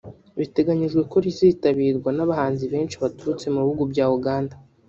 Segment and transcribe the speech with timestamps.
[0.39, 4.53] Biteganijwe ko rizitabirwa n’abahanzi benshi baturutse mu bihugu bya Uganda